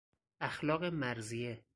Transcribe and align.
اخلاق 0.41 0.83
مرضیه 0.83 1.63